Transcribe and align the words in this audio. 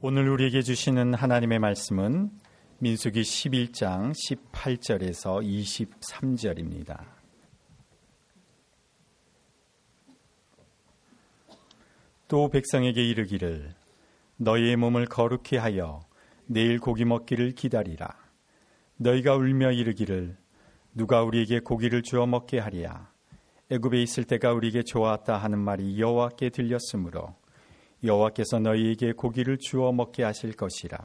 오늘 0.00 0.28
우리에게 0.28 0.62
주시는 0.62 1.14
하나님의 1.14 1.58
말씀은 1.58 2.30
민수기 2.78 3.20
11장 3.20 4.12
18절에서 4.12 5.42
23절입니다. 5.42 7.04
또 12.28 12.48
백성에게 12.48 13.02
이르기를 13.02 13.74
너희의 14.36 14.76
몸을 14.76 15.06
거룩히 15.06 15.56
하여 15.56 16.06
내일 16.46 16.78
고기 16.78 17.04
먹기를 17.04 17.56
기다리라. 17.56 18.14
너희가 18.98 19.34
울며 19.34 19.72
이르기를 19.72 20.36
누가 20.94 21.24
우리에게 21.24 21.58
고기를 21.58 22.04
주어 22.04 22.24
먹게 22.24 22.60
하리야. 22.60 23.10
애굽에 23.72 24.00
있을 24.02 24.22
때가 24.22 24.52
우리에게 24.52 24.84
좋았다 24.84 25.36
하는 25.36 25.58
말이 25.58 25.98
여호와께 26.00 26.50
들렸으므로 26.50 27.34
여호와께서 28.04 28.60
너희에게 28.60 29.12
고기를 29.12 29.58
주어 29.58 29.92
먹게 29.92 30.22
하실 30.22 30.52
것이라. 30.52 30.98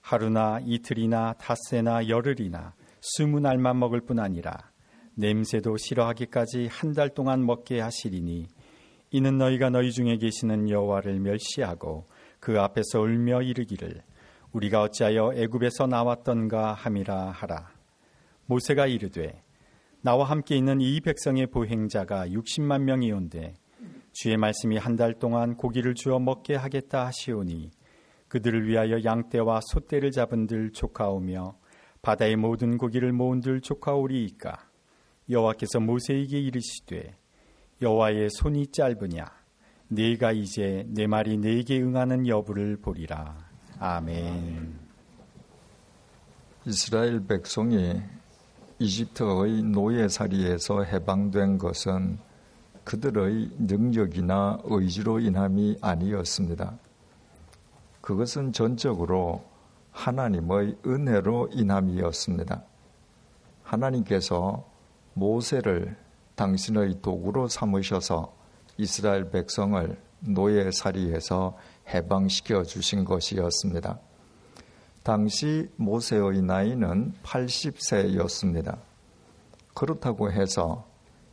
하루나 0.00 0.60
이틀이나 0.64 1.34
닷새나 1.34 2.08
열흘이나 2.08 2.74
스무 3.00 3.40
날만 3.40 3.78
먹을 3.78 4.00
뿐 4.00 4.18
아니라 4.18 4.70
냄새도 5.14 5.76
싫어하기까지 5.76 6.68
한 6.70 6.94
달 6.94 7.08
동안 7.10 7.44
먹게 7.46 7.80
하시리니 7.80 8.46
이는 9.10 9.38
너희가 9.38 9.70
너희 9.70 9.92
중에 9.92 10.16
계시는 10.18 10.68
여호와를 10.70 11.20
멸시하고 11.20 12.06
그 12.40 12.60
앞에서 12.60 13.00
울며 13.00 13.42
이르기를 13.42 14.02
우리가 14.52 14.82
어찌하여 14.82 15.32
애굽에서 15.34 15.86
나왔던가 15.86 16.74
함이라 16.74 17.30
하라. 17.30 17.70
모세가 18.46 18.86
이르되 18.86 19.42
나와 20.00 20.26
함께 20.26 20.56
있는 20.56 20.80
이 20.80 21.00
백성의 21.00 21.46
보행자가 21.46 22.28
60만 22.28 22.82
명이온데 22.82 23.54
주의 24.14 24.36
말씀이 24.36 24.76
한 24.78 24.96
달 24.96 25.12
동안 25.14 25.56
고기를 25.56 25.94
주어 25.96 26.20
먹게 26.20 26.54
하겠다 26.54 27.06
하시오니 27.06 27.72
그들을 28.28 28.68
위하여 28.68 29.02
양떼와 29.02 29.60
소떼를 29.72 30.12
잡은들 30.12 30.70
조카오며 30.70 31.56
바다의 32.00 32.36
모든 32.36 32.78
고기를 32.78 33.12
모은들 33.12 33.60
조카오리이까? 33.60 34.56
여호와께서 35.28 35.80
모세에게 35.80 36.38
이르시되 36.38 37.16
여호와의 37.82 38.28
손이 38.30 38.68
짧으냐? 38.68 39.24
네가 39.88 40.30
이제 40.32 40.84
내 40.88 41.08
말이 41.08 41.36
네게 41.36 41.80
응하는 41.82 42.28
여부를 42.28 42.76
보리라. 42.76 43.36
아멘. 43.80 44.78
이스라엘 46.66 47.26
백성이 47.26 48.00
이집트의 48.78 49.62
노예살이에서 49.64 50.84
해방된 50.84 51.58
것은 51.58 52.18
그들의 52.84 53.50
능력이나 53.58 54.60
의지로 54.64 55.18
인함이 55.20 55.78
아니었습니다. 55.80 56.78
그것은 58.00 58.52
전적으로 58.52 59.44
하나님의 59.90 60.76
은혜로 60.86 61.50
인함이었습니다. 61.52 62.62
하나님께서 63.62 64.68
모세를 65.14 65.96
당신의 66.34 67.00
도구로 67.00 67.48
삼으셔서 67.48 68.34
이스라엘 68.76 69.30
백성을 69.30 69.96
노예살이에서 70.20 71.56
해방시켜 71.88 72.64
주신 72.64 73.04
것이었습니다. 73.04 73.98
당시 75.02 75.70
모세의 75.76 76.42
나이는 76.42 77.14
80세였습니다. 77.22 78.78
그렇다고 79.74 80.32
해서 80.32 80.86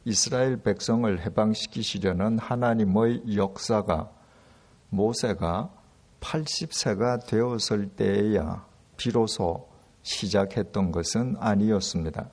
이스라엘 0.03 0.57
백성을 0.57 1.19
해방시키시려는 1.25 2.39
하나님의 2.39 3.35
역사가 3.35 4.11
모세가 4.89 5.71
80세가 6.19 7.27
되었을 7.27 7.89
때에야 7.89 8.65
비로소 8.97 9.67
시작했던 10.01 10.91
것은 10.91 11.35
아니었습니다. 11.39 12.29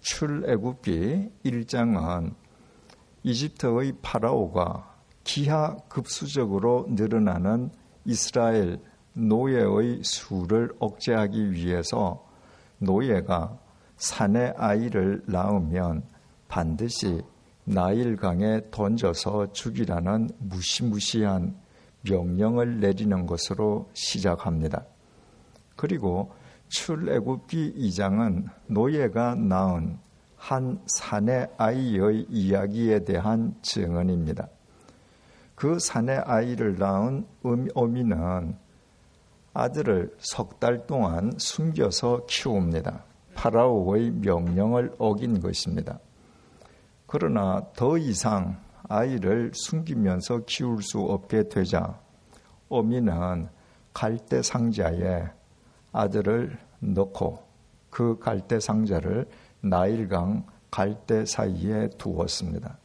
출애굽기 0.00 1.30
1장은 1.44 2.34
이집트의 3.22 3.94
파라오가 4.00 4.94
기하급수적으로 5.24 6.86
늘어나는 6.90 7.70
이스라엘 8.04 8.80
노예의 9.12 10.02
수를 10.02 10.72
억제하기 10.78 11.52
위해서 11.52 12.26
노예가 12.78 13.58
산의 13.96 14.54
아이를 14.56 15.22
낳으면 15.26 16.02
반드시 16.50 17.22
나일강에 17.64 18.62
던져서 18.72 19.52
죽이라는 19.52 20.30
무시무시한 20.38 21.54
명령을 22.02 22.80
내리는 22.80 23.24
것으로 23.24 23.88
시작합니다. 23.94 24.84
그리고 25.76 26.32
출애굽기 26.68 27.74
2장은 27.78 28.48
노예가 28.66 29.36
낳은 29.36 29.98
한 30.36 30.80
사내 30.86 31.46
아이의 31.56 32.26
이야기에 32.28 33.04
대한 33.04 33.54
증언입니다. 33.62 34.48
그 35.54 35.78
사내 35.78 36.16
아이를 36.16 36.78
낳은 36.78 37.26
어미는 37.74 38.56
아들을 39.52 40.16
석 40.18 40.58
달 40.58 40.86
동안 40.86 41.32
숨겨서 41.36 42.26
키웁니다. 42.26 43.04
파라오의 43.34 44.10
명령을 44.10 44.94
어긴 44.98 45.40
것입니다. 45.40 45.98
그러나 47.12 47.66
더 47.74 47.98
이상 47.98 48.62
아이를 48.88 49.50
숨기면서 49.52 50.44
키울 50.46 50.80
수 50.80 51.00
없게 51.00 51.48
되자 51.48 51.98
어미는 52.68 53.48
갈대 53.92 54.42
상자에 54.42 55.24
아들을 55.90 56.56
넣고 56.78 57.42
그 57.90 58.16
갈대 58.20 58.60
상자를 58.60 59.26
나일강 59.60 60.46
갈대 60.70 61.26
사이에 61.26 61.88
두었습니다. 61.98 62.78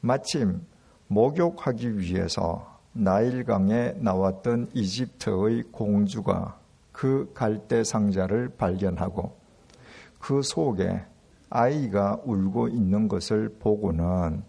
마침 0.00 0.64
목욕하기 1.08 1.98
위해서 1.98 2.78
나일강에 2.92 3.94
나왔던 3.96 4.70
이집트의 4.74 5.64
공주가 5.72 6.60
그 6.92 7.32
갈대 7.34 7.82
상자를 7.82 8.50
발견하고 8.50 9.36
그 10.20 10.40
속에 10.40 11.04
아이가 11.54 12.20
울고 12.24 12.66
있는 12.68 13.06
것을 13.06 13.48
보고는 13.60 14.42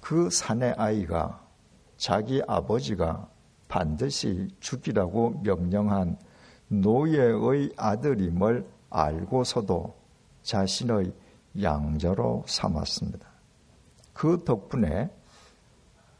그 0.00 0.30
사내 0.30 0.70
아이가 0.76 1.44
자기 1.96 2.40
아버지가 2.46 3.28
반드시 3.66 4.48
죽이라고 4.60 5.40
명령한 5.42 6.16
노예의 6.68 7.72
아들임을 7.76 8.64
알고서도 8.88 9.94
자신의 10.42 11.12
양자로 11.60 12.44
삼았습니다. 12.46 13.26
그 14.12 14.44
덕분에 14.44 15.10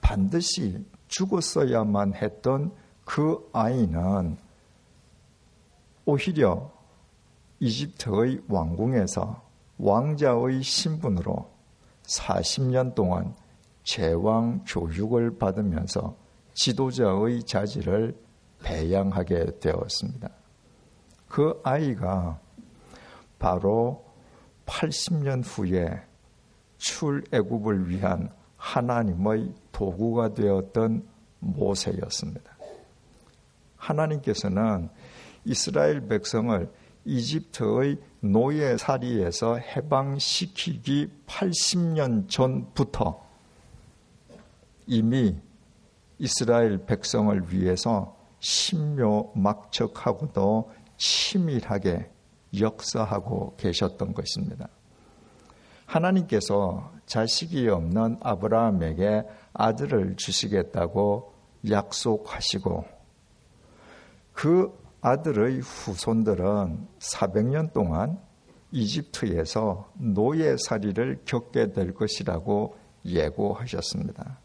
반드시 0.00 0.84
죽었어야만 1.06 2.14
했던 2.14 2.72
그 3.04 3.48
아이는 3.52 4.36
오히려 6.04 6.72
이집트의 7.60 8.40
왕궁에서 8.48 9.51
왕자의 9.78 10.62
신분으로 10.62 11.50
40년 12.02 12.94
동안 12.94 13.34
제왕 13.84 14.64
교육을 14.66 15.38
받으면서 15.38 16.16
지도자의 16.54 17.42
자질을 17.44 18.16
배양하게 18.62 19.58
되었습니다. 19.58 20.28
그 21.28 21.60
아이가 21.64 22.38
바로 23.38 24.04
80년 24.66 25.42
후에 25.44 26.02
출애굽을 26.76 27.88
위한 27.88 28.28
하나님의 28.56 29.52
도구가 29.72 30.34
되었던 30.34 31.06
모세였습니다. 31.40 32.52
하나님께서는 33.76 34.88
이스라엘 35.44 36.06
백성을 36.06 36.70
이집트의 37.04 37.98
노예살이에서 38.20 39.56
해방시키기 39.56 41.10
80년 41.26 42.28
전부터 42.28 43.20
이미 44.86 45.36
이스라엘 46.18 46.84
백성을 46.86 47.52
위해서 47.52 48.16
신묘 48.38 49.32
막척하고도 49.34 50.72
치밀하게 50.96 52.10
역사하고 52.58 53.56
계셨던 53.56 54.14
것입니다. 54.14 54.68
하나님께서 55.86 56.92
자식이 57.06 57.68
없는 57.68 58.18
아브라함에게 58.20 59.24
아들을 59.52 60.16
주시겠다고 60.16 61.34
약속하시고 61.68 62.84
그 64.32 64.81
아들의 65.02 65.60
후손들은 65.60 66.86
400년 67.00 67.72
동안 67.72 68.20
이집트에서 68.70 69.90
노예살이를 69.94 71.22
겪게 71.24 71.72
될 71.72 71.92
것이라고 71.92 72.76
예고하셨습니다. 73.04 74.38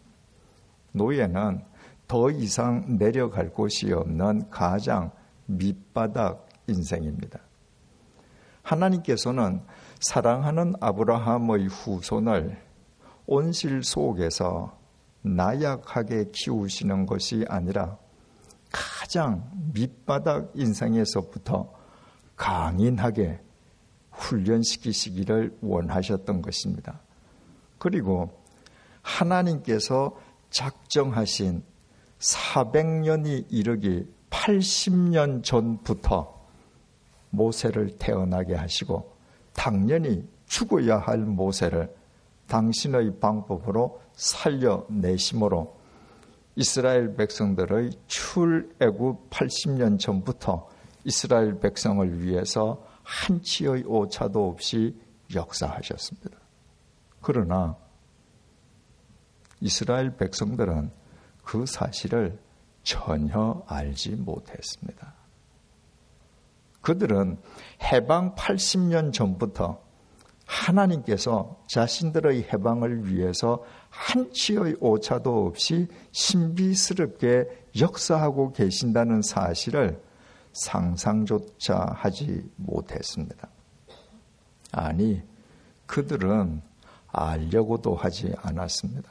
노예는 0.93 1.63
더 2.07 2.31
이상 2.31 2.97
내려갈 2.97 3.51
곳이 3.51 3.93
없는 3.93 4.49
가장 4.49 5.11
밑바닥 5.45 6.49
인생입니다. 6.65 7.39
하나님께서는 8.63 9.61
사랑하는 10.01 10.73
아브라함의 10.81 11.67
후손을 11.67 12.57
온실 13.27 13.83
속에서 13.83 14.75
나약하게 15.21 16.31
키우시는 16.31 17.05
것이 17.05 17.45
아니라 17.47 17.97
가장 19.07 19.49
밑바닥 19.73 20.51
인생에서부터 20.53 21.73
강인하게 22.35 23.39
훈련시키시기를 24.11 25.59
원하셨던 25.61 26.41
것입니다. 26.41 26.99
그리고 27.77 28.29
하나님께서 29.01 30.13
작정하신 30.49 31.63
400년이 32.19 33.45
이르기 33.49 34.05
80년 34.29 35.41
전부터 35.41 36.45
모세를 37.29 37.97
태어나게 37.97 38.55
하시고 38.55 39.15
당연히 39.53 40.27
죽어야 40.47 40.97
할 40.97 41.19
모세를 41.19 41.95
당신의 42.49 43.21
방법으로 43.21 44.01
살려내심으로 44.15 45.76
이스라엘 46.59 47.13
백성들의 47.13 47.91
출애굽 48.07 49.29
80년 49.29 49.99
전부터 49.99 50.67
이스라엘 51.03 51.59
백성을 51.59 52.23
위해서 52.23 52.83
한치의 53.03 53.83
오차도 53.85 54.49
없이 54.49 54.99
역사하셨습니다. 55.35 56.35
그러나 57.21 57.77
이스라엘 59.61 60.17
백성들은 60.17 60.89
그 61.43 61.67
사실을 61.67 62.39
전혀 62.81 63.63
알지 63.67 64.15
못했습니다. 64.15 65.13
그들은 66.81 67.37
해방 67.83 68.33
80년 68.33 69.13
전부터 69.13 69.79
하나님께서 70.47 71.61
자신들의 71.67 72.49
해방을 72.51 73.13
위해서 73.13 73.63
한치의 73.97 74.77
오차도 74.79 75.47
없이 75.47 75.87
신비스럽게 76.11 77.45
역사하고 77.79 78.53
계신다는 78.53 79.23
사실을 79.23 79.99
상상조차 80.53 81.93
하지 81.95 82.47
못했습니다. 82.57 83.49
아니, 84.71 85.21
그들은 85.87 86.61
알려고도 87.07 87.95
하지 87.95 88.33
않았습니다. 88.37 89.09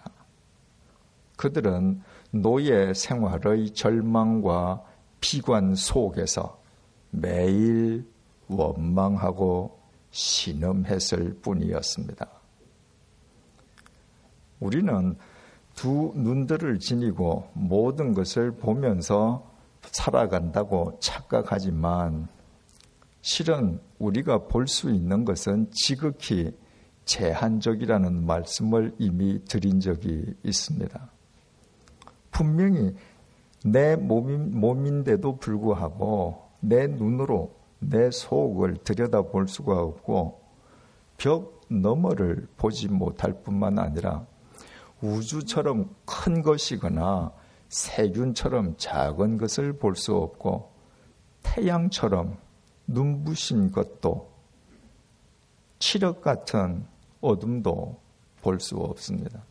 그들은 1.37 2.03
노예 2.31 2.95
생활의 2.95 3.71
절망과 3.71 4.83
비관 5.21 5.75
속에서 5.75 6.61
매일 7.11 8.09
원망하고 8.49 9.81
신음했을 10.13 11.41
뿐이었습니다. 11.43 12.36
우리는 14.61 15.17
두 15.75 16.13
눈들을 16.15 16.79
지니고 16.79 17.51
모든 17.53 18.15
것을 18.15 18.53
보면서 18.53 19.51
살아간다고 19.83 20.99
착각하지만 21.01 22.29
실은 23.21 23.81
우리가 23.99 24.47
볼 24.47 24.67
수 24.67 24.91
있는 24.91 25.25
것은 25.25 25.69
지극히 25.73 26.57
제한적이라는 27.05 28.25
말씀을 28.27 28.95
이미 28.99 29.45
드린 29.45 29.81
적이 29.81 30.35
있습니다. 30.43 31.11
분명히 32.31 32.95
내 33.65 33.97
몸인, 33.97 34.59
몸인데도 34.59 35.39
불구하고 35.39 36.43
내 36.61 36.87
눈으로 36.87 37.55
내 37.79 38.11
속을 38.11 38.79
들여다 38.85 39.23
볼 39.23 39.49
수가 39.49 39.81
없고 39.81 40.41
벽 41.17 41.61
너머를 41.69 42.49
보지 42.57 42.89
못할 42.89 43.43
뿐만 43.43 43.79
아니라 43.79 44.27
우주처럼 45.03 45.95
큰 46.05 46.43
것이거나 46.43 47.33
세균처럼 47.69 48.77
작은 48.79 49.39
것을 49.39 49.75
볼 49.79 49.95
수 49.97 50.15
없고 50.17 50.73
태양처럼 51.43 52.39
눈부신 52.87 53.73
것도 53.73 54.31
칠흑 55.79 56.21
같은 56.23 56.87
어둠도 57.21 58.01
볼 58.43 58.61
수 58.61 58.77
없습니다. 58.77 59.43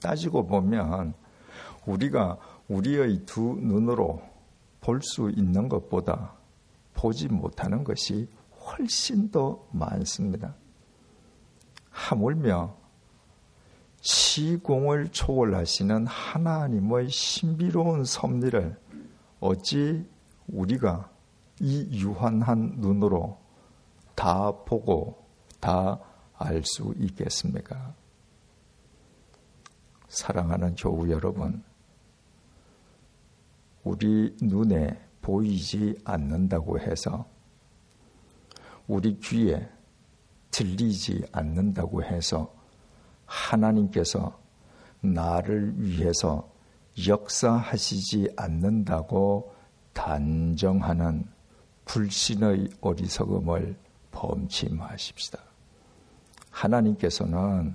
따지고 0.00 0.46
보면 0.46 1.14
우리가 1.86 2.38
우리의 2.68 3.24
두 3.26 3.56
눈으로 3.60 4.22
볼 4.80 5.00
수 5.02 5.30
있는 5.30 5.68
것보다 5.68 6.34
보지 6.94 7.28
못하는 7.28 7.84
것이 7.84 8.28
훨씬 8.64 9.30
더 9.30 9.64
많습니다. 9.70 10.54
하물며 11.90 12.81
시공을 14.02 15.08
초월하시는 15.08 16.06
하나님의 16.06 17.08
신비로운 17.08 18.04
섭리를 18.04 18.78
어찌 19.40 20.06
우리가 20.46 21.10
이 21.60 21.88
유한한 21.98 22.74
눈으로 22.78 23.38
다 24.14 24.52
보고 24.64 25.24
다 25.58 26.12
알 26.42 26.62
수 26.64 26.92
있겠습니까? 26.98 27.94
사랑하는 30.08 30.74
교우 30.74 31.08
여러분, 31.08 31.62
우리 33.84 34.36
눈에 34.42 35.00
보이지 35.22 36.00
않는다고 36.04 36.80
해서 36.80 37.26
우리 38.88 39.18
귀에 39.20 39.68
들리지 40.50 41.24
않는다고 41.32 42.02
해서 42.02 42.52
하나님께서 43.32 44.38
나를 45.00 45.72
위해서 45.78 46.48
역사하시지 47.06 48.34
않는다고 48.36 49.54
단정하는 49.94 51.26
불신의 51.86 52.68
어리석음을 52.80 53.76
범치 54.10 54.68
마십시다. 54.68 55.38
하나님께서는 56.50 57.74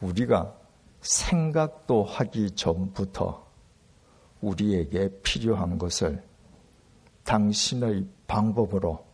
우리가 0.00 0.54
생각도 1.00 2.02
하기 2.02 2.50
전부터 2.50 3.46
우리에게 4.40 5.20
필요한 5.22 5.78
것을 5.78 6.22
당신의 7.22 8.06
방법으로 8.26 9.06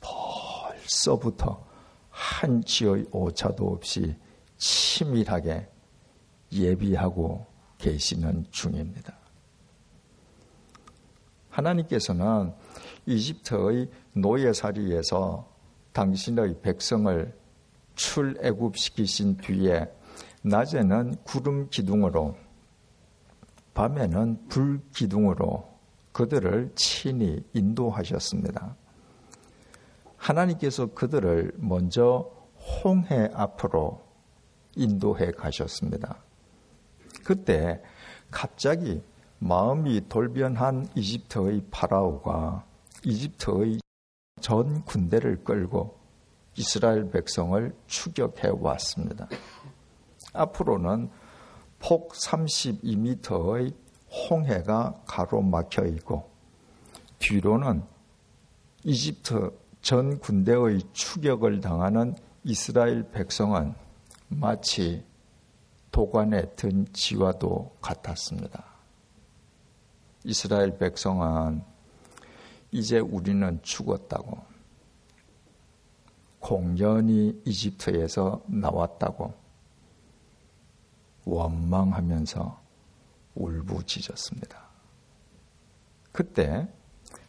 벌써부터 0.00 1.66
한치의 2.10 3.06
오차도 3.10 3.66
없이 3.68 4.16
치밀하게 4.58 5.68
예비하고 6.52 7.46
계시는 7.78 8.46
중입니다. 8.50 9.16
하나님께서는 11.50 12.52
이집트의 13.06 13.90
노예살이에서 14.14 15.48
당신의 15.92 16.60
백성을 16.60 17.36
출애굽시키신 17.94 19.38
뒤에 19.38 19.90
낮에는 20.42 21.16
구름 21.24 21.68
기둥으로 21.68 22.36
밤에는 23.74 24.48
불 24.48 24.80
기둥으로 24.94 25.68
그들을 26.12 26.72
친히 26.74 27.44
인도하셨습니다. 27.52 28.76
하나님께서 30.16 30.86
그들을 30.86 31.52
먼저 31.56 32.30
홍해 32.84 33.30
앞으로 33.34 34.07
인도해 34.78 35.32
가셨습니다. 35.32 36.22
그때 37.24 37.82
갑자기 38.30 39.02
마음이 39.38 40.08
돌변한 40.08 40.88
이집트의 40.94 41.64
파라오가 41.70 42.64
이집트의 43.04 43.80
전 44.40 44.84
군대를 44.84 45.44
끌고 45.44 45.98
이스라엘 46.56 47.10
백성을 47.10 47.74
추격해 47.86 48.50
왔습니다. 48.60 49.28
앞으로는 50.32 51.10
폭 51.78 52.12
32m의 52.12 53.74
홍해가 54.10 55.02
가로막혀 55.06 55.86
있고 55.86 56.28
뒤로는 57.18 57.82
이집트 58.84 59.52
전 59.82 60.18
군대의 60.18 60.82
추격을 60.92 61.60
당하는 61.60 62.14
이스라엘 62.44 63.08
백성은 63.10 63.74
마치 64.28 65.04
도관에 65.90 66.54
든 66.54 66.86
지와도 66.92 67.76
같았습니다. 67.80 68.64
이스라엘 70.24 70.76
백성은 70.78 71.62
이제 72.70 72.98
우리는 72.98 73.58
죽었다고 73.62 74.38
공연히 76.40 77.40
이집트에서 77.44 78.42
나왔다고 78.46 79.34
원망하면서 81.24 82.60
울부짖었습니다. 83.34 84.68
그때 86.12 86.68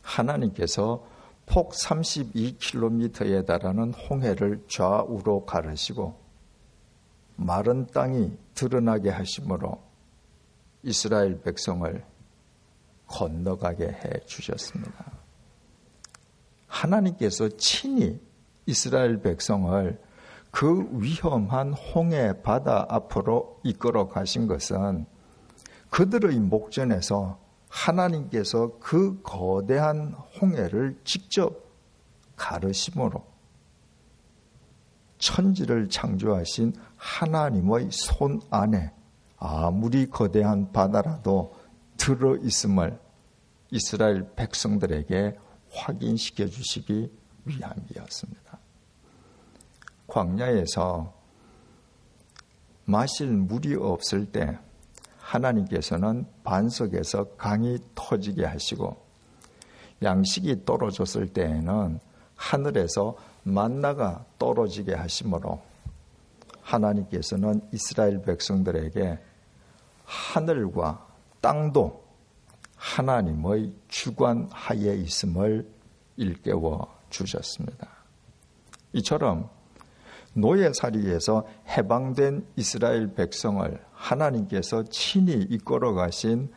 하나님께서 0.01 1.05
폭 1.45 1.71
32km에 1.71 3.45
달하는 3.45 3.93
홍해를 3.93 4.65
좌우로 4.67 5.45
가르시고 5.45 6.28
마른 7.39 7.87
땅이 7.87 8.37
드러나게 8.53 9.09
하심으로 9.09 9.81
이스라엘 10.83 11.41
백성을 11.41 12.05
건너가게 13.07 13.85
해 13.87 14.19
주셨습니다. 14.25 15.11
하나님께서 16.67 17.47
친히 17.57 18.19
이스라엘 18.65 19.21
백성을 19.21 19.99
그 20.51 20.87
위험한 20.91 21.73
홍해 21.73 22.41
바다 22.41 22.85
앞으로 22.89 23.61
이끌어 23.63 24.09
가신 24.09 24.45
것은 24.47 25.05
그들의 25.89 26.37
목전에서 26.39 27.39
하나님께서 27.69 28.77
그 28.79 29.21
거대한 29.21 30.13
홍해를 30.41 30.99
직접 31.05 31.69
가르심으로 32.35 33.23
천지를 35.19 35.89
창조하신 35.89 36.73
하나님의 36.97 37.89
손 37.91 38.41
안에 38.49 38.91
아무리 39.37 40.09
거대한 40.09 40.71
바다라도 40.71 41.55
들어 41.97 42.35
있음을 42.37 42.99
이스라엘 43.71 44.27
백성들에게 44.35 45.37
확인시켜 45.71 46.47
주시기 46.47 47.11
위함이었습니다. 47.45 48.59
광야에서 50.07 51.13
마실 52.85 53.27
물이 53.27 53.75
없을 53.75 54.25
때 54.25 54.57
하나님께서는 55.19 56.25
반석에서 56.43 57.35
강이 57.35 57.77
터지게 57.93 58.45
하시고 58.45 58.97
양식이 60.01 60.65
떨어졌을 60.65 61.27
때에는 61.27 61.99
하늘에서 62.35 63.15
만나가 63.43 64.25
떨어지게 64.37 64.93
하심으로 64.93 65.61
하나님께서는 66.61 67.61
이스라엘 67.71 68.21
백성들에게 68.21 69.19
하늘과 70.05 71.07
땅도 71.41 72.03
하나님의 72.75 73.73
주관 73.87 74.47
하에 74.51 74.95
있음을 74.95 75.69
일깨워 76.17 76.87
주셨습니다. 77.09 77.87
이처럼 78.93 79.49
노예살이에서 80.33 81.45
해방된 81.67 82.45
이스라엘 82.55 83.13
백성을 83.13 83.83
하나님께서 83.91 84.83
친히 84.83 85.33
이끌어 85.33 85.93
가신 85.93 86.51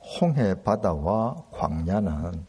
홍해 0.00 0.62
바다와 0.62 1.44
광야는 1.52 2.46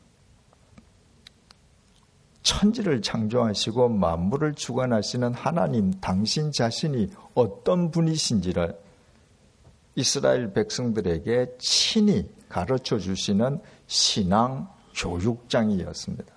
천지를 2.43 3.01
창조하시고 3.01 3.89
만물을 3.89 4.53
주관하시는 4.53 5.33
하나님 5.33 5.91
당신 5.99 6.51
자신이 6.51 7.09
어떤 7.33 7.89
분이신지를 7.89 8.77
이스라엘 9.95 10.53
백성들에게 10.53 11.55
친히 11.57 12.29
가르쳐 12.49 12.99
주시는 12.99 13.59
신앙 13.87 14.67
교육장이었습니다. 14.95 16.33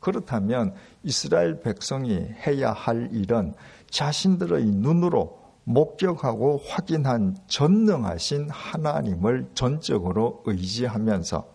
그렇다면 0.00 0.74
이스라엘 1.02 1.60
백성이 1.60 2.16
해야 2.46 2.72
할 2.72 3.08
일은 3.12 3.54
자신들의 3.90 4.66
눈으로 4.66 5.42
목격하고 5.64 6.60
확인한 6.66 7.36
전능하신 7.46 8.50
하나님을 8.50 9.48
전적으로 9.54 10.42
의지하면서 10.44 11.46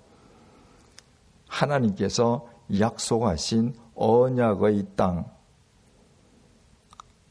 하나님께서 1.47 2.47
약속하신 2.77 3.73
언약의 3.95 4.87
땅 4.95 5.25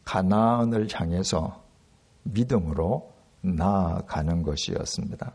가나안을 0.04 0.88
향해서 0.92 1.62
믿음으로 2.22 3.12
나아가는 3.42 4.42
것이었습니다. 4.42 5.32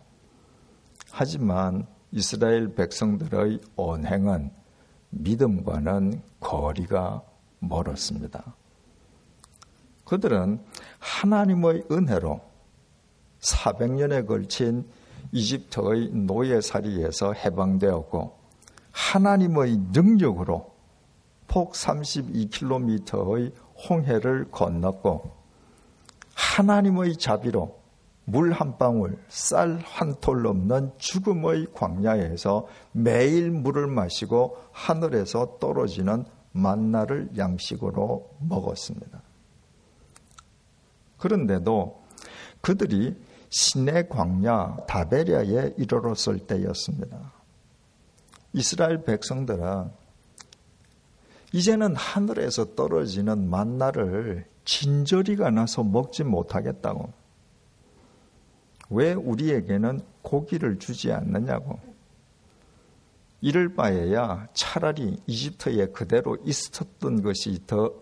하지만 1.12 1.86
이스라엘 2.12 2.74
백성들의 2.74 3.60
언행은 3.76 4.52
믿음과는 5.12 6.22
거리가 6.40 7.24
멀었습니다. 7.60 8.56
그들은 10.06 10.60
하나님의 11.00 11.86
은혜로 11.92 12.42
400년에 13.40 14.28
걸친 14.28 14.86
이집트의 15.32 16.10
노예살이에서 16.10 17.34
해방되었고 17.34 18.43
하나님의 18.94 19.78
능력으로 19.92 20.74
폭 21.48 21.74
32km의 21.74 23.54
홍해를 23.90 24.50
건넜고 24.50 25.32
하나님의 26.36 27.18
자비로 27.18 27.84
물 28.26 28.54
한 28.54 28.78
방울, 28.78 29.18
쌀 29.28 29.80
한 29.84 30.16
톨 30.22 30.44
넘는 30.44 30.94
죽음의 30.98 31.68
광야에서 31.74 32.68
매일 32.94 33.52
물을 33.52 33.88
마시고 33.88 34.58
하늘에서 34.72 35.58
떨어지는 35.60 36.24
만나를 36.54 37.32
양식으로 37.38 38.30
먹었습니다. 38.40 39.22
그런데도 41.18 42.02
그들이 42.62 43.16
시내 43.50 44.08
광야 44.08 44.78
다베리아에 44.88 45.74
이르렀을 45.78 46.40
때였습니다. 46.40 47.34
이스라엘 48.54 49.04
백성들은 49.04 49.92
이제는 51.52 51.96
하늘에서 51.96 52.76
떨어지는 52.76 53.50
만나를 53.50 54.46
진저리가 54.66 55.52
나서 55.52 55.84
먹지 55.84 56.24
못하겠다고. 56.24 57.12
왜 58.90 59.14
우리에게는 59.14 60.02
고기를 60.22 60.80
주지 60.80 61.12
않느냐고. 61.12 61.80
이럴 63.42 63.76
바에야 63.76 64.48
차라리 64.54 65.22
이집트에 65.28 65.88
그대로 65.88 66.38
있었던 66.46 67.22
것이 67.22 67.60
더 67.68 67.94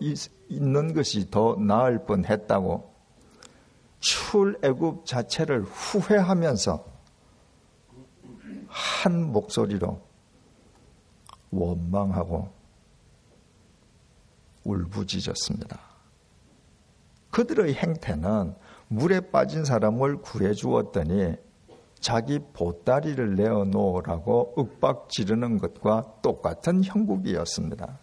있는 0.48 0.94
것이 0.94 1.30
더 1.32 1.56
나을 1.56 2.04
뻔했다고 2.04 2.92
출애굽 3.98 5.04
자체를 5.04 5.62
후회하면서 5.62 6.84
한 8.68 9.32
목소리로 9.32 10.00
원망하고 11.52 12.50
울부짖었습니다. 14.64 15.78
그들의 17.30 17.74
행태는 17.74 18.54
물에 18.88 19.20
빠진 19.30 19.64
사람을 19.64 20.18
구해 20.18 20.52
주었더니 20.52 21.36
자기 22.00 22.40
보따리를 22.52 23.36
내어 23.36 23.64
놓으라고 23.64 24.54
윽박 24.58 25.08
지르는 25.08 25.58
것과 25.58 26.16
똑같은 26.20 26.82
형국이었습니다. 26.82 27.98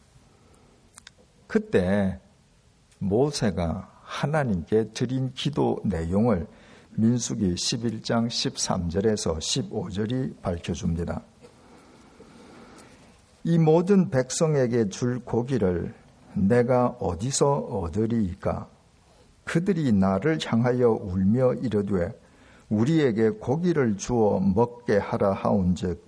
그때 1.48 2.20
모세가 3.00 4.00
하나님께 4.02 4.92
드린 4.94 5.34
기도 5.34 5.80
내용을 5.84 6.48
민수기 6.92 7.56
11장 7.56 8.28
13절에서 8.28 9.38
15절이 9.38 10.42
밝혀줍니다. 10.42 11.24
이 13.44 13.58
모든 13.58 14.10
백성에게 14.10 14.90
줄 14.90 15.20
고기를 15.20 15.94
내가 16.34 16.88
어디서 17.00 17.52
얻으리이까? 17.52 18.68
그들이 19.46 19.92
나를 19.94 20.40
향하여 20.46 20.92
울며 20.92 21.54
이르되 21.56 22.12
우리에게 22.70 23.32
고기를 23.32 23.98
주어 23.98 24.40
먹게 24.40 24.98
하라 24.98 25.34
하온즉 25.34 26.04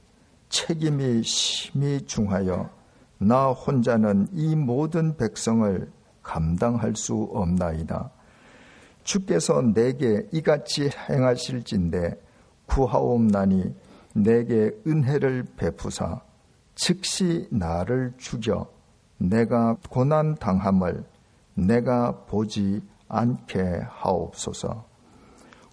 책임이 0.50 1.24
심히 1.24 2.06
중하여 2.06 2.70
나 3.18 3.48
혼자는 3.48 4.28
이 4.34 4.56
모든 4.56 5.16
백성을 5.16 5.90
감당할 6.22 6.96
수 6.96 7.30
없나이다. 7.34 8.12
주께서 9.04 9.62
내게 9.62 10.28
이같이 10.32 10.90
행하실진데 11.10 12.22
구하옵나니 12.68 13.74
내게 14.14 14.72
은혜를 14.86 15.46
베푸사 15.56 16.22
즉시 16.82 17.48
나를 17.52 18.12
죽여 18.18 18.68
내가 19.20 19.78
고난 19.92 20.34
당함을 20.34 21.04
내가 21.54 22.26
보지 22.26 22.82
않게 23.08 23.82
하옵소서. 23.88 24.84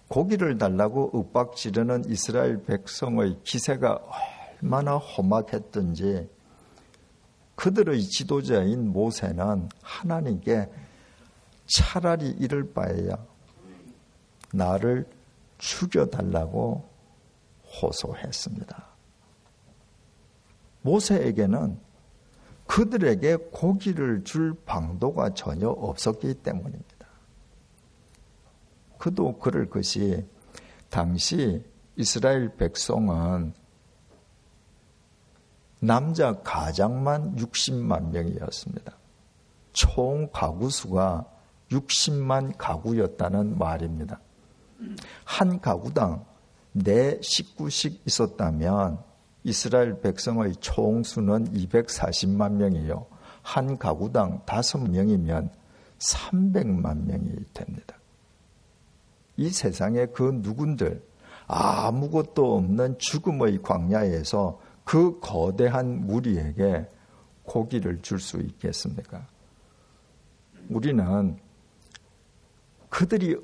고기를 0.07 0.59
달라고 0.59 1.09
윽박 1.15 1.55
지르는 1.55 2.05
이스라엘 2.05 2.63
백성의 2.63 3.39
기세가 3.43 3.99
얼마나 4.61 4.97
험악했던지 4.97 6.29
그들의 7.55 8.03
지도자인 8.03 8.93
모세는 8.93 9.67
하나님께 9.81 10.69
차라리 11.65 12.29
이럴 12.37 12.71
바에야 12.71 13.17
나를 14.53 15.09
죽여달라고 15.57 16.87
호소했습니다. 17.81 18.98
모세에게는 20.81 21.79
그들에게 22.67 23.35
고기를 23.51 24.23
줄 24.23 24.53
방도가 24.65 25.33
전혀 25.33 25.69
없었기 25.69 26.35
때문입니다. 26.35 27.07
그도 28.99 29.39
그럴 29.39 29.69
것이 29.69 30.25
당시 30.89 31.63
이스라엘 31.95 32.55
백성은 32.55 33.53
남자 35.79 36.39
가장만 36.41 37.37
60만 37.37 38.11
명이었습니다. 38.11 38.93
총 39.73 40.29
가구 40.31 40.69
수가 40.69 41.25
60만 41.71 42.53
가구였다는 42.57 43.57
말입니다. 43.57 44.19
한 45.23 45.59
가구당 45.59 46.25
네 46.73 47.19
식구씩 47.21 48.01
있었다면 48.05 49.08
이스라엘 49.49 49.99
백성의 49.99 50.57
총수는 50.59 51.53
240만 51.53 52.51
명이요. 52.51 53.07
한 53.41 53.79
가구당 53.79 54.45
5명이면 54.45 55.49
300만 55.97 57.05
명이 57.05 57.35
됩니다. 57.51 57.95
이 59.37 59.49
세상에 59.49 60.05
그 60.05 60.39
누군들 60.43 61.01
아무것도 61.47 62.57
없는 62.57 62.99
죽음의 62.99 63.63
광야에서 63.63 64.59
그 64.83 65.19
거대한 65.19 66.05
무리에게 66.05 66.87
고기를 67.41 68.03
줄 68.03 68.19
수 68.19 68.37
있겠습니까? 68.37 69.25
우리는 70.69 71.37
그들이 72.89 73.35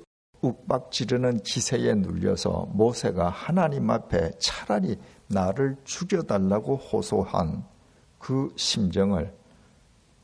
윽박 0.43 0.91
지르는 0.91 1.39
기세에 1.39 1.95
눌려서 1.95 2.67
모세가 2.73 3.29
하나님 3.29 3.89
앞에 3.89 4.33
차라리 4.37 4.99
나를 5.27 5.75
죽여달라고 5.83 6.77
호소한 6.77 7.63
그 8.19 8.51
심정을 8.55 9.33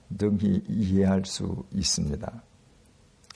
능히 0.09 0.63
이해할 0.67 1.25
수 1.25 1.63
있습니다. 1.71 2.43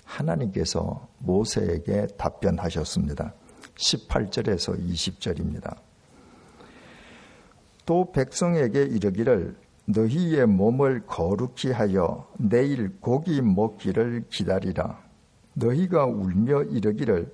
하나님께서 0.04 1.08
모세에게 1.20 2.08
답변하셨습니다. 2.18 3.34
18절에서 3.76 4.78
20절입니다. 4.80 5.78
또 7.86 8.12
백성에게 8.12 8.84
이르기를 8.84 9.56
너희의 9.86 10.48
몸을 10.48 11.06
거룩히 11.06 11.72
하여 11.72 12.28
내일 12.38 13.00
고기 13.00 13.42
먹기를 13.42 14.26
기다리라. 14.30 15.00
너희가 15.54 16.06
울며 16.06 16.64
이르기를 16.64 17.32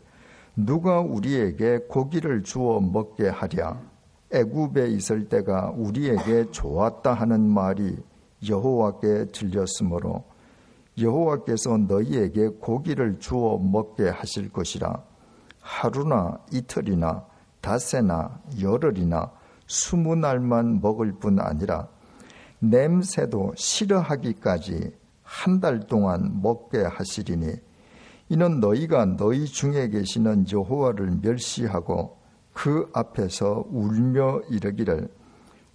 누가 0.55 0.99
우리에게 0.99 1.79
고기를 1.87 2.43
주어 2.43 2.81
먹게 2.81 3.29
하랴. 3.29 3.90
애굽에 4.33 4.87
있을 4.89 5.27
때가 5.27 5.73
우리에게 5.75 6.51
좋았다 6.51 7.13
하는 7.13 7.49
말이 7.49 7.97
여호와께 8.47 9.25
들렸으므로 9.33 10.23
여호와께서 10.99 11.77
너희에게 11.77 12.49
고기를 12.59 13.19
주어 13.19 13.57
먹게 13.57 14.09
하실 14.09 14.51
것이라. 14.51 15.03
하루나 15.61 16.39
이틀이나 16.51 17.25
닷새나 17.61 18.41
열흘이나 18.61 19.31
스무 19.67 20.15
날만 20.15 20.81
먹을 20.81 21.13
뿐 21.13 21.39
아니라 21.39 21.87
냄새도 22.59 23.53
싫어하기까지 23.55 24.91
한 25.23 25.61
달 25.61 25.79
동안 25.87 26.41
먹게 26.41 26.83
하시리니 26.83 27.53
이는 28.29 28.59
너희가 28.59 29.05
너희 29.17 29.45
중에 29.45 29.87
계시는 29.89 30.45
여호와를 30.51 31.19
멸시하고 31.21 32.17
그 32.53 32.89
앞에서 32.93 33.65
울며 33.69 34.41
이르기를 34.49 35.09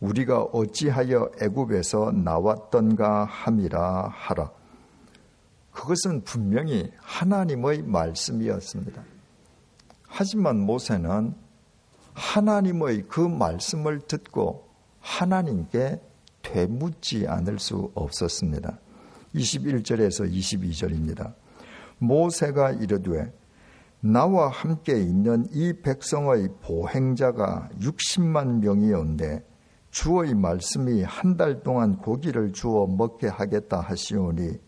우리가 0.00 0.42
어찌하여 0.42 1.30
애굽에서 1.40 2.12
나왔던가 2.12 3.24
함이라 3.24 4.08
하라. 4.08 4.50
그것은 5.72 6.22
분명히 6.24 6.90
하나님의 6.98 7.82
말씀이었습니다. 7.82 9.02
하지만 10.06 10.60
모세는 10.60 11.34
하나님의 12.14 13.04
그 13.08 13.20
말씀을 13.20 14.00
듣고 14.00 14.66
하나님께 15.00 16.00
되묻지 16.42 17.26
않을 17.28 17.58
수 17.58 17.90
없었습니다. 17.94 18.78
21절에서 19.34 20.32
22절입니다. 20.32 21.34
모세가 21.98 22.72
이르되 22.72 23.32
나와 24.00 24.48
함께 24.48 25.00
있는 25.00 25.46
이 25.52 25.72
백성의 25.72 26.50
보행자가 26.62 27.68
60만 27.80 28.60
명이온데 28.60 29.44
주의 29.90 30.34
말씀이 30.34 31.02
한 31.02 31.36
달 31.36 31.62
동안 31.62 31.96
고기를 31.96 32.52
주어 32.52 32.86
먹게 32.86 33.28
하겠다 33.28 33.80
하시오니 33.80 34.58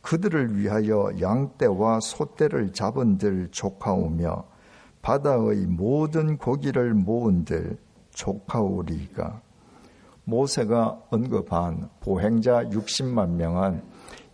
그들을 0.00 0.56
위하여 0.56 1.10
양떼와 1.20 2.00
소떼를 2.00 2.72
잡은 2.72 3.18
들 3.18 3.48
조카오며 3.50 4.44
바다의 5.02 5.66
모든 5.66 6.38
고기를 6.38 6.94
모은 6.94 7.44
들 7.44 7.76
조카오리가 8.10 9.42
모세가 10.24 11.02
언급한 11.10 11.88
보행자 12.00 12.64
60만 12.64 13.30
명은 13.30 13.82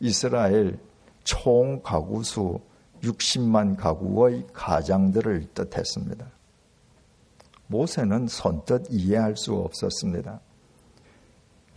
이스라엘 0.00 0.78
총 1.22 1.80
가구수 1.83 2.61
60만 3.04 3.76
가구의 3.76 4.46
가장들을 4.52 5.48
뜻했습니다. 5.54 6.26
모세는 7.66 8.28
선뜻 8.28 8.86
이해할 8.90 9.36
수 9.36 9.54
없었습니다. 9.54 10.40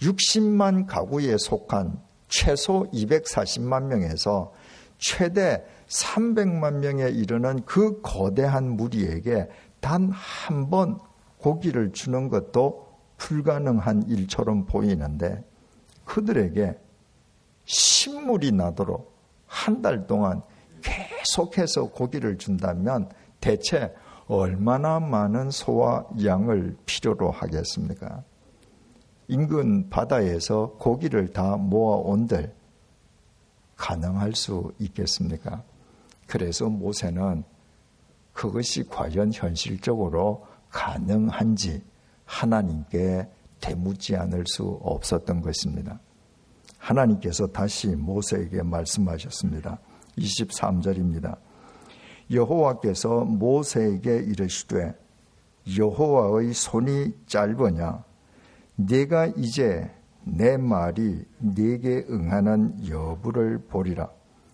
60만 0.01 0.85
가구에 0.87 1.35
속한 1.37 1.99
최소 2.27 2.89
240만 2.91 3.85
명에서 3.85 4.53
최대 4.99 5.63
300만 5.87 6.75
명에 6.79 7.09
이르는 7.09 7.63
그 7.65 8.01
거대한 8.01 8.69
무리에게 8.71 9.47
단 9.79 10.11
한 10.11 10.69
번 10.69 10.99
고기를 11.39 11.93
주는 11.93 12.29
것도 12.29 12.87
불가능한 13.17 14.07
일처럼 14.09 14.65
보이는데 14.65 15.43
그들에게 16.05 16.77
신물이 17.65 18.51
나도록 18.51 19.15
한 19.45 19.81
달 19.81 20.07
동안 20.07 20.41
계속해서 20.87 21.89
고기를 21.89 22.37
준다면 22.37 23.09
대체 23.39 23.93
얼마나 24.27 24.99
많은 24.99 25.51
소와 25.51 26.05
양을 26.23 26.77
필요로 26.85 27.31
하겠습니까? 27.31 28.23
인근 29.27 29.89
바다에서 29.89 30.75
고기를 30.79 31.33
다 31.33 31.57
모아온들 31.57 32.53
가능할 33.75 34.33
수 34.35 34.73
있겠습니까? 34.79 35.63
그래서 36.25 36.69
모세는 36.69 37.43
그것이 38.33 38.87
과연 38.87 39.31
현실적으로 39.33 40.45
가능한지 40.69 41.83
하나님께 42.25 43.27
대묻지 43.59 44.15
않을 44.15 44.43
수 44.47 44.79
없었던 44.81 45.41
것입니다. 45.41 45.99
하나님께서 46.77 47.47
다시 47.47 47.87
모세에게 47.87 48.61
말씀하셨습니다. 48.61 49.79
23절입니다. 50.17 51.37
여호와께서 52.31 53.25
모세에게 53.25 54.17
이르시되 54.17 54.93
여호와의 55.77 56.53
손이 56.53 57.13
짧으냐 57.25 58.03
내가 58.75 59.27
이제 59.27 59.91
내 60.23 60.57
말이 60.57 61.23
네게 61.39 62.07
응하는 62.09 62.87
여부를 62.89 63.59
보리라. 63.59 64.09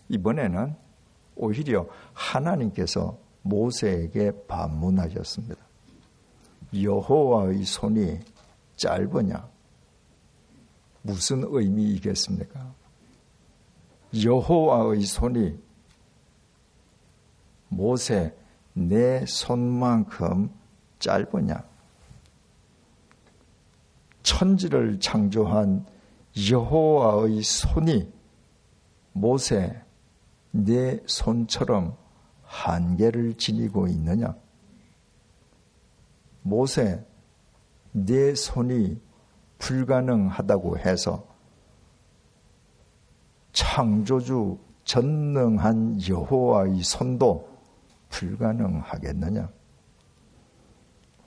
이번에는 0.09 0.75
오히려 1.35 1.87
하나님께서 2.13 3.17
모세에게 3.41 4.31
반문하셨습니다. 4.47 5.55
여호와의 6.79 7.65
손이 7.65 8.19
짧으냐? 8.75 9.47
무슨 11.01 11.43
의미이겠습니까? 11.45 12.73
여호와의 14.21 15.01
손이 15.01 15.57
모세 17.69 18.35
내 18.73 19.25
손만큼 19.25 20.51
짧으냐? 20.99 21.63
천지를 24.21 24.99
창조한 24.99 25.85
여호와의 26.51 27.41
손이 27.41 28.11
모세 29.13 29.81
내 30.51 30.99
손처럼 31.07 31.97
한계를 32.43 33.33
지니고 33.35 33.87
있느냐? 33.87 34.35
모세 36.43 37.03
내 37.91 38.35
손이 38.35 39.01
불가능하다고 39.57 40.77
해서 40.77 41.32
창조주 43.53 44.57
전능한 44.83 45.99
여호와의 46.07 46.83
손도 46.83 47.47
불가능하겠느냐? 48.09 49.49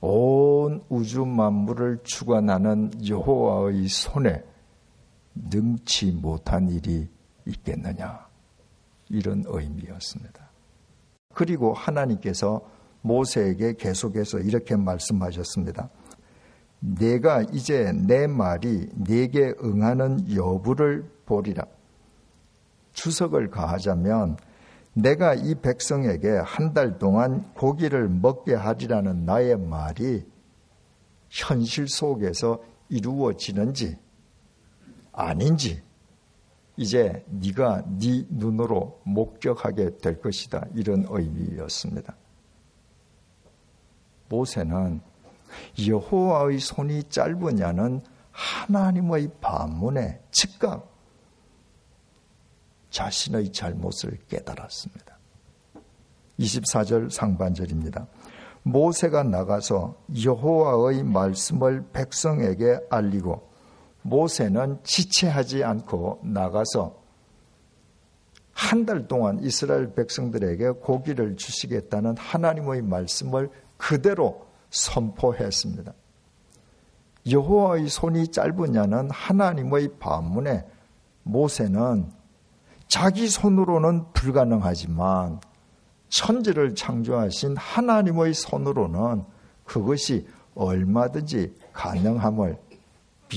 온 0.00 0.84
우주 0.88 1.24
만물을 1.24 2.00
주관하는 2.02 2.90
여호와의 3.08 3.88
손에 3.88 4.44
능치 5.34 6.12
못한 6.12 6.68
일이 6.68 7.08
있겠느냐? 7.46 8.26
이런 9.08 9.44
의미였습니다. 9.46 10.50
그리고 11.32 11.72
하나님께서 11.72 12.60
모세에게 13.02 13.74
계속해서 13.74 14.40
이렇게 14.40 14.74
말씀하셨습니다. 14.76 15.88
내가 16.80 17.42
이제 17.42 17.92
내 17.92 18.26
말이 18.26 18.88
내게 18.94 19.54
응하는 19.62 20.34
여부를 20.34 21.08
보리라. 21.24 21.64
주석을 22.96 23.50
가하자면 23.50 24.36
내가 24.94 25.34
이 25.34 25.54
백성에게 25.54 26.38
한 26.44 26.72
달 26.72 26.98
동안 26.98 27.52
고기를 27.54 28.08
먹게 28.08 28.54
하리라는 28.54 29.26
나의 29.26 29.56
말이 29.58 30.26
현실 31.28 31.86
속에서 31.86 32.62
이루어지는지 32.88 33.98
아닌지 35.12 35.82
이제 36.76 37.24
네가 37.28 37.84
네 37.98 38.24
눈으로 38.28 39.00
목격하게 39.04 39.98
될 39.98 40.20
것이다. 40.20 40.66
이런 40.74 41.06
의미였습니다. 41.08 42.14
모세는 44.28 45.00
여호와의 45.86 46.58
손이 46.58 47.04
짧으냐는 47.04 48.02
하나님의 48.32 49.30
반문에 49.40 50.20
즉각 50.30 50.95
자신의 52.96 53.52
잘못을 53.52 54.18
깨달았습니다. 54.26 55.18
24절 56.38 57.10
상반절입니다. 57.10 58.06
모세가 58.62 59.22
나가서 59.22 60.02
여호와의 60.24 61.02
말씀을 61.02 61.84
백성에게 61.92 62.80
알리고 62.88 63.50
모세는 64.00 64.78
지체하지 64.82 65.62
않고 65.62 66.20
나가서 66.24 67.04
한 68.52 68.86
달 68.86 69.06
동안 69.06 69.40
이스라엘 69.42 69.94
백성들에게 69.94 70.70
고기를 70.80 71.36
주시겠다는 71.36 72.16
하나님의 72.16 72.80
말씀을 72.80 73.50
그대로 73.76 74.46
선포했습니다. 74.70 75.92
여호와의 77.30 77.88
손이 77.90 78.28
짧으냐는 78.28 79.10
하나님의 79.10 79.98
반문에 79.98 80.66
모세는 81.24 82.16
자기 82.88 83.28
손으로는 83.28 84.12
불가능하지만 84.12 85.40
천지를 86.08 86.74
창조하신 86.74 87.56
하나님의 87.56 88.34
손으로는 88.34 89.24
그것이 89.64 90.26
얼마든지 90.54 91.54
가능함을 91.72 92.58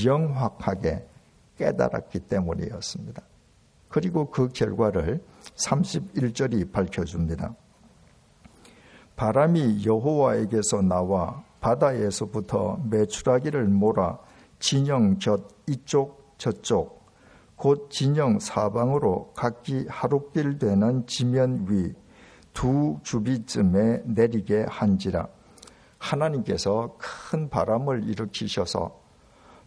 명확하게 0.05 1.05
깨달았기 1.57 2.19
때문이었습니다. 2.19 3.21
그리고 3.89 4.29
그 4.29 4.49
결과를 4.49 5.21
31절이 5.55 6.71
밝혀줍니다. 6.71 7.55
바람이 9.15 9.85
여호와에게서 9.85 10.81
나와 10.81 11.43
바다에서부터 11.59 12.79
메추라기를 12.89 13.65
몰아 13.65 14.17
진영 14.59 15.17
곁 15.17 15.49
이쪽 15.67 16.35
저쪽 16.38 16.98
곧 17.59 17.89
진영 17.91 18.39
사방으로 18.39 19.33
각기 19.35 19.85
하룻길 19.87 20.57
되는 20.57 21.05
지면 21.05 21.67
위 21.69 21.93
두 22.53 22.99
주비쯤에 23.03 24.03
내리게 24.05 24.65
한지라 24.67 25.27
하나님께서 25.97 26.97
큰 26.97 27.49
바람을 27.49 28.03
일으키셔서 28.03 28.99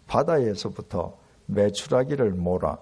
바다에서부터 0.07 1.17
메추라기를 1.47 2.33
몰아 2.33 2.79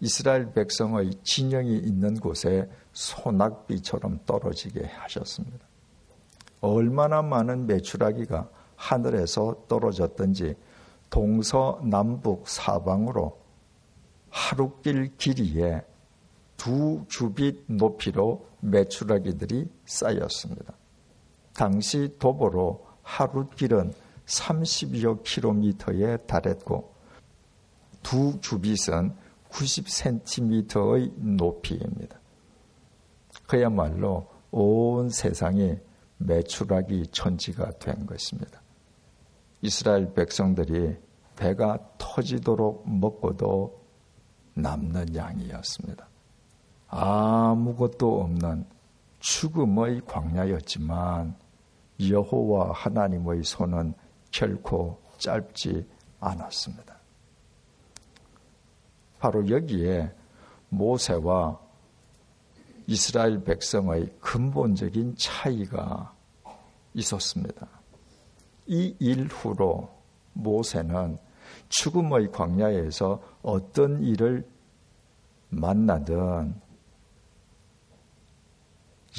이스라엘 0.00 0.52
백성의 0.52 1.12
진영이 1.22 1.78
있는 1.78 2.14
곳에 2.14 2.68
소낙비처럼 2.92 4.20
떨어지게 4.26 4.86
하셨습니다. 4.86 5.64
얼마나 6.60 7.22
많은 7.22 7.66
메추라기가 7.66 8.48
하늘에서 8.76 9.66
떨어졌던지 9.68 10.56
동서남북 11.10 12.48
사방으로 12.48 13.38
하루길 14.34 15.16
길이에 15.16 15.84
두 16.56 17.06
규빗 17.08 17.66
높이로 17.68 18.48
메추라기들이 18.60 19.70
쌓였습니다. 19.86 20.74
당시 21.54 22.16
도보로 22.18 22.84
하루 23.02 23.48
길은 23.48 23.94
30여 24.26 25.22
킬로미터에 25.22 26.16
달했고 26.26 26.92
두 28.02 28.40
규빗은 28.42 29.14
90cm의 29.50 31.12
높이입니다. 31.16 32.18
그야말로 33.46 34.26
온 34.50 35.10
세상이 35.10 35.76
매출하기 36.18 37.06
천지가 37.12 37.78
된 37.78 38.04
것입니다. 38.04 38.60
이스라엘 39.62 40.12
백성들이 40.12 40.96
배가 41.36 41.78
터지도록 41.98 42.88
먹고도 42.88 43.83
남는 44.54 45.14
양이었습니다. 45.14 46.06
아무것도 46.88 48.22
없는 48.22 48.66
죽음의 49.20 50.02
광야였지만 50.06 51.36
여호와 52.00 52.72
하나님의 52.72 53.42
손은 53.42 53.94
결코 54.30 55.00
짧지 55.18 55.88
않았습니다. 56.20 56.94
바로 59.18 59.48
여기에 59.48 60.12
모세와 60.68 61.58
이스라엘 62.86 63.42
백성의 63.42 64.12
근본적인 64.20 65.16
차이가 65.16 66.14
있었습니다. 66.92 67.66
이 68.66 68.94
일후로 68.98 69.88
모세는 70.34 71.18
죽음의 71.68 72.30
광야에서 72.32 73.22
어떤 73.42 74.02
일을 74.02 74.46
만나든 75.50 76.54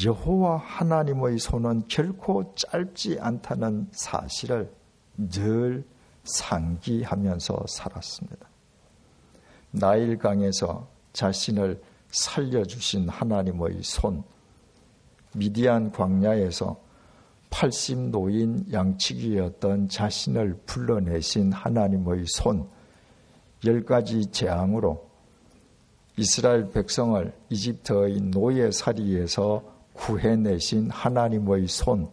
여호와 0.03 0.57
하나님의 0.57 1.39
손은 1.39 1.87
결코 1.87 2.53
짧지 2.55 3.17
않다는 3.19 3.87
사실을 3.91 4.73
늘 5.17 5.85
상기하면서 6.25 7.65
살았습니다. 7.67 8.49
나일강에서 9.71 10.87
자신을 11.13 11.81
살려주신 12.09 13.07
하나님의 13.07 13.83
손, 13.83 14.23
미디안 15.33 15.91
광야에서 15.91 16.84
80 17.55 18.09
노인 18.09 18.65
양치기였던 18.69 19.87
자신을 19.87 20.59
불러내신 20.65 21.53
하나님의 21.53 22.25
손, 22.27 22.67
열 23.65 23.85
가지 23.85 24.25
재앙으로 24.25 25.05
이스라엘 26.17 26.69
백성을 26.71 27.33
이집트의 27.49 28.19
노예살이에서 28.23 29.63
구해내신 29.93 30.89
하나님의 30.89 31.69
손, 31.69 32.09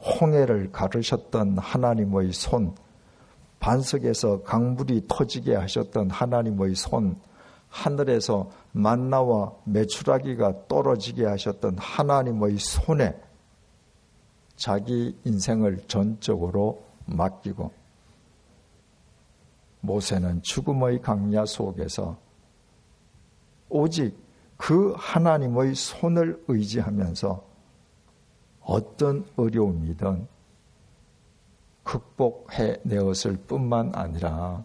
홍해를 0.00 0.72
가르셨던 0.72 1.58
하나님의 1.58 2.32
손, 2.32 2.74
반석에서 3.60 4.42
강물이 4.42 5.04
터지게 5.06 5.54
하셨던 5.54 6.10
하나님의 6.10 6.74
손, 6.74 7.14
하늘에서 7.68 8.50
만나와 8.72 9.52
메추라기가 9.66 10.66
떨어지게 10.66 11.26
하셨던 11.26 11.76
하나님의 11.78 12.56
손에 12.58 13.27
자기 14.58 15.16
인생을 15.24 15.84
전적으로 15.86 16.82
맡기고 17.06 17.72
모세는 19.80 20.42
죽음의 20.42 21.00
강야 21.00 21.46
속에서 21.46 22.18
오직 23.68 24.18
그 24.56 24.94
하나님의 24.96 25.76
손을 25.76 26.42
의지하면서 26.48 27.44
어떤 28.62 29.24
어려움이든 29.36 30.26
극복해 31.84 32.80
내었을 32.82 33.36
뿐만 33.36 33.92
아니라 33.94 34.64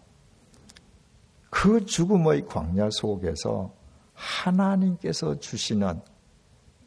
그 1.50 1.86
죽음의 1.86 2.46
광야 2.46 2.90
속에서 2.90 3.72
하나님께서 4.14 5.38
주시는 5.38 6.00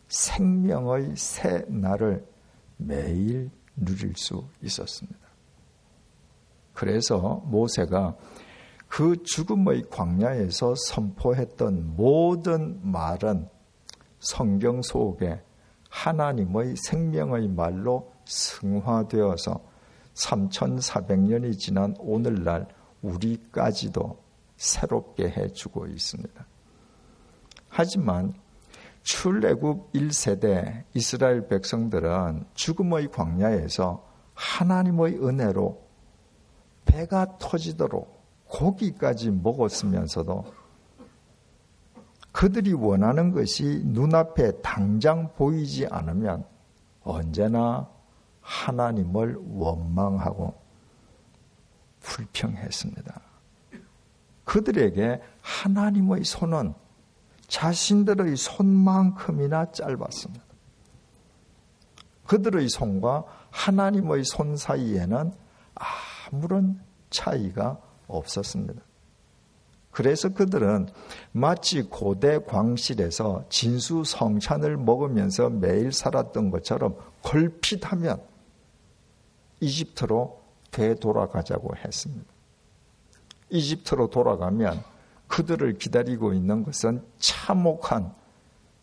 생명의 0.09 1.15
새 1.15 1.63
날을 1.69 2.36
매일 2.77 3.49
누릴 3.75 4.15
수 4.15 4.47
있었습니다. 4.61 5.19
그래서 6.73 7.41
모세가 7.45 8.15
그 8.87 9.21
죽음의 9.23 9.89
광야에서 9.89 10.73
선포했던 10.75 11.95
모든 11.95 12.79
말은 12.89 13.49
성경 14.19 14.81
속에 14.81 15.41
하나님의 15.89 16.75
생명의 16.77 17.47
말로 17.49 18.11
승화되어서 18.25 19.61
3400년이 20.13 21.57
지난 21.57 21.95
오늘날 21.99 22.67
우리까지도 23.01 24.17
새롭게 24.55 25.29
해주고 25.29 25.87
있습니다. 25.87 26.47
하지만 27.69 28.33
출애굽 29.07 29.93
1세대 29.93 30.83
이스라엘 30.93 31.47
백성들은 31.47 32.43
죽음의 32.55 33.09
광야에서 33.09 34.05
하나님의 34.33 35.25
은혜로 35.25 35.81
배가 36.83 37.37
터지도록 37.37 38.21
고기까지 38.49 39.31
먹었으면서도 39.31 40.43
그들이 42.33 42.73
원하는 42.73 43.31
것이 43.31 43.81
눈앞에 43.85 44.59
당장 44.61 45.33
보이지 45.35 45.87
않으면 45.87 46.43
언제나 47.03 47.89
하나님을 48.41 49.37
원망하고 49.53 50.53
불평했습니다. 52.01 53.21
그들에게 54.43 55.21
하나님의 55.39 56.25
손은 56.25 56.73
자신들의 57.47 58.35
손만큼이나 58.35 59.71
짧았습니다. 59.71 60.43
그들의 62.25 62.67
손과 62.69 63.23
하나님의 63.51 64.23
손 64.25 64.57
사이에는 64.57 65.31
아무런 65.75 66.81
차이가 67.09 67.79
없었습니다. 68.07 68.81
그래서 69.91 70.29
그들은 70.29 70.89
마치 71.31 71.81
고대 71.81 72.37
광실에서 72.37 73.45
진수 73.49 74.03
성찬을 74.03 74.77
먹으면서 74.77 75.49
매일 75.49 75.91
살았던 75.91 76.51
것처럼 76.51 76.97
걸핏하면 77.23 78.21
이집트로 79.59 80.39
되돌아가자고 80.69 81.75
했습니다. 81.77 82.31
이집트로 83.49 84.09
돌아가면 84.09 84.83
그들을 85.27 85.77
기다리고 85.77 86.33
있는 86.33 86.63
것은 86.63 87.03
참혹한 87.17 88.13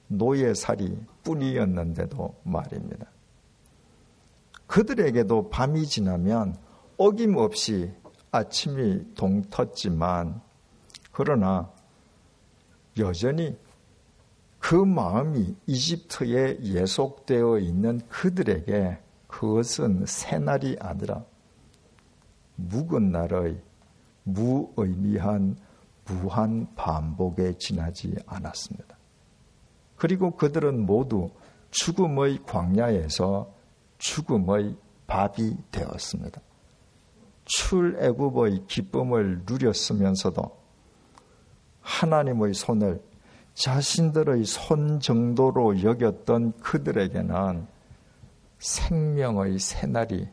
노예살이 0.09 0.99
뿐이었는데도 1.23 2.35
말입니다. 2.45 3.07
그들에게도 4.67 5.51
밤이 5.51 5.87
지나면 5.87 6.57
어김없이 6.97 7.93
아침이 8.31 9.15
동텄지만 9.15 10.41
그러나 11.13 11.71
여전히 12.99 13.57
그 14.59 14.75
마음이 14.75 15.55
이집트에 15.67 16.61
예속되어 16.63 17.59
있는 17.59 18.01
그들에게 18.09 18.99
그것은 19.27 20.05
새날이 20.07 20.77
아니라 20.81 21.25
묵은 22.57 23.13
날의 23.13 23.61
무의미한 24.23 25.57
무한 26.07 26.75
반복에 26.75 27.57
지나지 27.59 28.15
않았습니다. 28.27 28.97
그리고 29.97 30.33
그들은 30.37 30.85
모두 30.85 31.31
죽음의 31.71 32.45
광야에서 32.45 33.53
죽음의 33.99 34.77
밥이 35.07 35.57
되었습니다. 35.71 36.41
출애굽의 37.45 38.67
기쁨을 38.67 39.43
누렸으면서도 39.47 40.43
하나님의 41.81 42.55
손을 42.55 43.03
자신들의 43.55 44.45
손 44.45 45.01
정도로 45.01 45.83
여겼던 45.83 46.59
그들에게는 46.59 47.67
생명의 48.59 49.59
새날이 49.59 50.29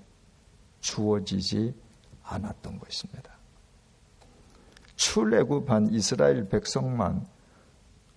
주어지지 0.80 1.76
않았던 2.24 2.80
것입니다. 2.80 3.31
출애굽한 5.02 5.88
이스라엘 5.88 6.48
백성만 6.48 7.26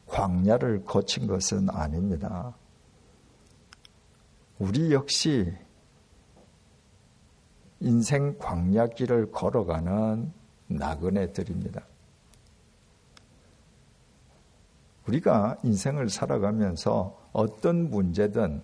광야를 0.07 0.85
거친 0.85 1.27
것은 1.27 1.71
아닙니다. 1.71 2.55
우리 4.59 4.93
역시 4.93 5.51
인생 7.81 8.37
광야길을 8.39 9.33
걸어가는 9.33 10.31
나그네들입니다. 10.67 11.87
우리가 15.07 15.57
인생을 15.63 16.11
살아가면서 16.11 17.19
어떤 17.33 17.89
문제든 17.89 18.63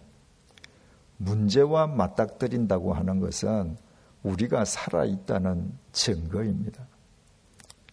문제와 1.17 1.87
맞닥뜨린다고 1.87 2.93
하는 2.93 3.19
것은 3.19 3.79
우리가 4.23 4.67
살아있다는 4.67 5.73
증거입니다. 5.93 6.90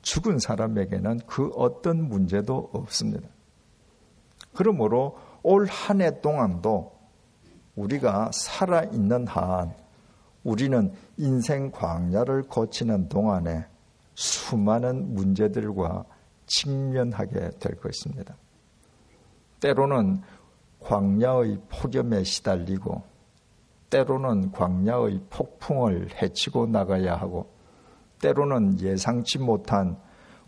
죽은 0.07 0.39
사람에게는 0.39 1.19
그 1.27 1.51
어떤 1.57 2.07
문제도 2.07 2.69
없습니다. 2.71 3.27
그러므로 4.53 5.17
올 5.43 5.67
한 5.67 5.99
해 5.99 6.21
동안도 6.21 6.93
우리가 7.75 8.31
살아있는 8.33 9.27
한 9.27 9.75
우리는 10.45 10.93
인생 11.17 11.71
광야를 11.71 12.43
거치는 12.43 13.09
동안에 13.09 13.65
수많은 14.15 15.13
문제들과 15.13 16.05
직면하게 16.45 17.49
될 17.59 17.75
것입니다. 17.75 18.37
때로는 19.59 20.21
광야의 20.79 21.59
폭염에 21.67 22.23
시달리고 22.23 23.03
때로는 23.89 24.53
광야의 24.53 25.25
폭풍을 25.29 26.11
헤치고 26.21 26.67
나가야 26.67 27.17
하고 27.17 27.56
때로는 28.19 28.79
예상치 28.79 29.39
못한 29.39 29.97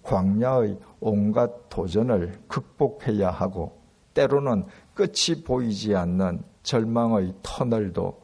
광야의 0.03 0.79
온갖 0.99 1.69
도전을 1.69 2.41
극복해야 2.47 3.29
하고 3.29 3.79
때로는 4.13 4.65
끝이 4.93 5.43
보이지 5.43 5.95
않는 5.95 6.43
절망의 6.63 7.35
터널도 7.43 8.19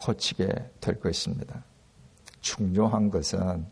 거치게 0.00 0.48
될 0.80 1.00
것입니다. 1.00 1.64
중요한 2.40 3.10
것은 3.10 3.66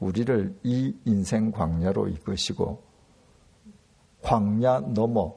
우리를 0.00 0.58
이 0.62 0.94
인생 1.04 1.52
광야로 1.52 2.08
이끄시고 2.08 2.82
광야 4.22 4.80
넘어 4.80 5.34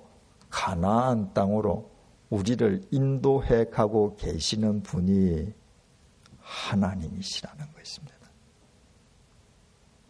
가나안 0.49 1.33
땅으로 1.33 1.91
우리를 2.29 2.81
인도해 2.91 3.69
가고 3.69 4.15
계시는 4.15 4.81
분이 4.83 5.53
하나님이시라는 6.39 7.65
것입니다. 7.73 8.22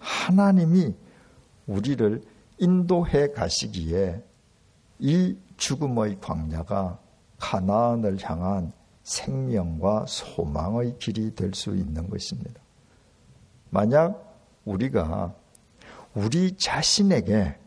하나님이 0.04 0.94
우리를 1.66 2.22
인도해 2.60 3.32
가시기에 3.32 4.22
이 5.00 5.38
죽음의 5.58 6.20
광야가 6.20 7.00
가나안을 7.39 8.18
향한 8.22 8.74
생명과 9.04 10.06
소망의 10.08 10.98
길이 11.00 11.34
될 11.36 11.54
수 11.54 11.76
있는 11.76 12.10
것입니다. 12.10 12.62
만약 13.70 14.34
우리가 14.66 15.34
우리 16.13 16.56
자신에게 16.56 17.58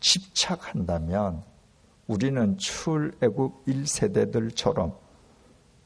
집착한다면 0.00 1.42
우리는 2.06 2.58
출애굽 2.58 3.66
1세대들처럼 3.66 4.96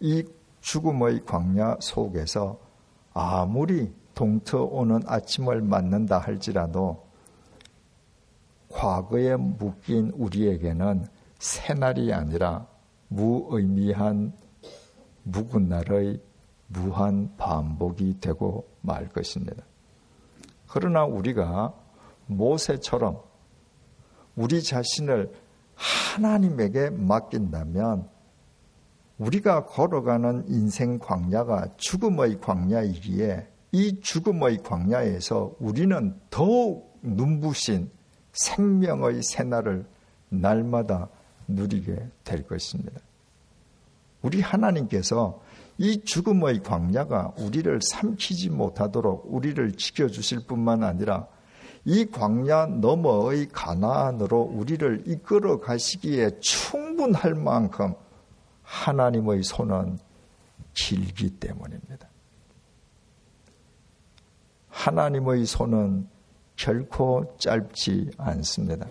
이 0.00 0.24
죽음의 0.60 1.24
광야 1.24 1.76
속에서 1.80 2.58
아무리 3.12 3.92
동터 4.14 4.62
오는 4.64 5.00
아침을 5.06 5.62
맞는다 5.62 6.18
할지라도 6.18 7.04
과거에 8.68 9.36
묶인 9.36 10.10
우리에게는 10.14 11.06
새날이 11.38 12.12
아니라 12.12 12.66
무의미한 13.08 14.32
묵은 15.24 15.68
날의 15.68 16.20
무한 16.68 17.34
반복이 17.36 18.20
되고 18.20 18.66
말 18.80 19.08
것입니다. 19.08 19.62
그러나 20.66 21.04
우리가 21.04 21.72
모세처럼 22.26 23.20
우리 24.34 24.62
자신을 24.62 25.32
하나님에게 25.74 26.90
맡긴다면 26.90 28.08
우리가 29.18 29.66
걸어가는 29.66 30.46
인생 30.48 30.98
광야가 30.98 31.76
죽음의 31.76 32.40
광야이기에 32.40 33.53
이 33.74 34.00
죽음의 34.00 34.62
광야에서 34.62 35.56
우리는 35.58 36.14
더욱 36.30 36.96
눈부신 37.02 37.90
생명의 38.32 39.20
새날을 39.24 39.84
날마다 40.28 41.08
누리게 41.48 42.08
될 42.22 42.46
것입니다. 42.46 43.00
우리 44.22 44.40
하나님께서 44.40 45.42
이 45.76 46.00
죽음의 46.04 46.62
광야가 46.62 47.32
우리를 47.36 47.80
삼키지 47.82 48.50
못하도록 48.50 49.24
우리를 49.26 49.72
지켜주실 49.72 50.46
뿐만 50.46 50.84
아니라 50.84 51.26
이 51.84 52.06
광야 52.06 52.66
너머의 52.66 53.48
가나안으로 53.48 54.40
우리를 54.40 55.02
이끌어 55.08 55.58
가시기에 55.58 56.38
충분할 56.38 57.34
만큼 57.34 57.94
하나님의 58.62 59.42
손은 59.42 59.98
길기 60.74 61.30
때문입니다. 61.30 62.13
하나님의 64.74 65.46
손은 65.46 66.08
결코 66.56 67.36
짧지 67.38 68.10
않습니다. 68.18 68.86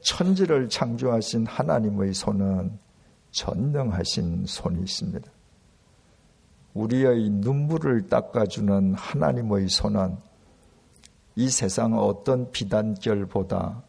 천지를 0.00 0.68
창조하신 0.68 1.46
하나님의 1.46 2.14
손은 2.14 2.78
전능하신 3.32 4.46
손이십니다. 4.46 5.30
우리의 6.72 7.30
눈물을 7.30 8.08
닦아주는 8.08 8.94
하나님의 8.94 9.68
손은 9.68 10.16
이 11.36 11.48
세상 11.48 11.98
어떤 11.98 12.50
비단결보다 12.52 13.82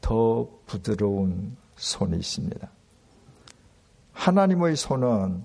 더 0.00 0.48
부드러운 0.66 1.56
손이십니다. 1.74 2.70
하나님의 4.12 4.76
손은 4.76 5.44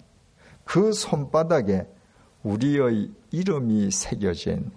그 0.65 0.93
손바닥에 0.93 1.87
우리의 2.43 3.11
이름이 3.31 3.91
새겨진 3.91 4.71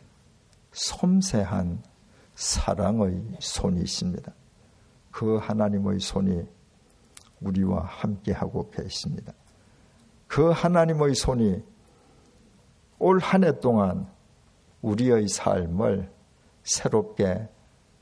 섬세한 0.72 1.82
사랑의 2.34 3.22
손이십니다. 3.38 4.32
그 5.10 5.36
하나님의 5.36 6.00
손이 6.00 6.46
우리와 7.40 7.84
함께하고 7.84 8.70
계십니다. 8.70 9.32
그 10.26 10.50
하나님의 10.50 11.14
손이 11.14 11.62
올 12.98 13.18
한 13.20 13.44
해 13.44 13.60
동안 13.60 14.08
우리의 14.82 15.28
삶을 15.28 16.10
새롭게 16.62 17.48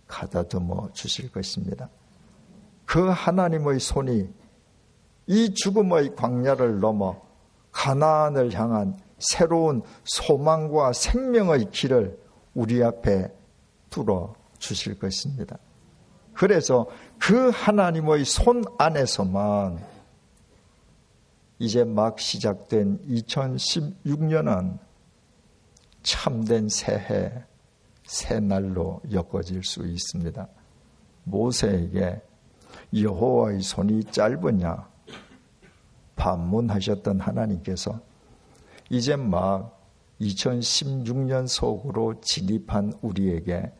가다듬어 0.07 0.92
주실 0.92 1.31
것입니다. 1.31 1.88
그 2.87 3.09
하나님의 3.09 3.81
손이 3.81 4.29
이 5.27 5.55
죽음의 5.55 6.14
광야를 6.16 6.81
넘어 6.81 7.20
가나안을 7.72 8.53
향한 8.55 8.98
새로운 9.22 9.82
소망과 10.04 10.92
생명의 10.92 11.70
길을 11.70 12.18
우리 12.54 12.82
앞에 12.82 13.32
뚫어 13.88 14.35
주실 14.58 14.98
것입니다. 14.98 15.58
그래서 16.35 16.87
그 17.18 17.50
하나님의 17.50 18.24
손 18.24 18.64
안에서만 18.78 19.78
이제 21.58 21.85
막 21.85 22.18
시작된 22.18 22.98
2016년은 23.06 24.78
참된 26.02 26.68
새해, 26.68 27.44
새날로 28.04 29.00
엮어질 29.12 29.62
수 29.62 29.87
있습니다. 29.87 30.48
모세에게 31.24 32.20
여호와의 32.94 33.62
손이 33.62 34.04
짧으냐 34.04 34.88
반문하셨던 36.16 37.20
하나님께서 37.20 38.00
이제 38.92 39.16
막 39.16 39.81
2016년 40.20 41.48
속으로 41.48 42.20
진입한 42.20 42.92
우리에게 43.00 43.72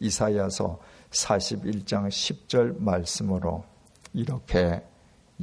이사야서 0.00 0.78
41장 1.08 2.08
10절 2.08 2.78
말씀으로 2.78 3.64
이렇게 4.12 4.84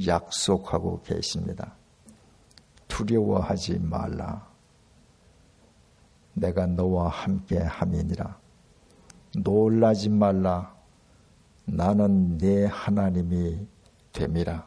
약속하고 0.06 1.02
계십니다. 1.02 1.74
두려워하지 2.86 3.80
말라. 3.80 4.46
내가 6.34 6.66
너와 6.66 7.08
함께 7.08 7.58
함이니라. 7.58 8.38
놀라지 9.38 10.10
말라. 10.10 10.76
나는 11.64 12.38
내 12.38 12.66
하나님이 12.66 13.66
됨이라. 14.12 14.64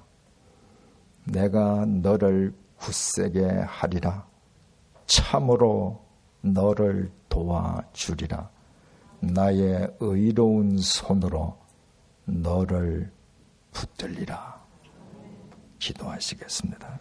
내가 1.24 1.86
너를 1.86 2.54
굳세게 2.76 3.46
하리라. 3.46 4.30
참으로 5.12 6.00
너를 6.39 7.12
도와주리라. 7.28 8.50
나의 9.19 9.93
의로운 10.00 10.78
손으로 10.78 11.58
너를 12.24 13.12
붙들리라. 13.74 14.62
기도하시겠습니다. 15.80 17.00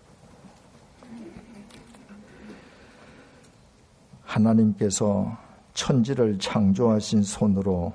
하나님께서 4.23 5.39
천지를 5.75 6.37
창조하신 6.41 7.23
손으로 7.23 7.95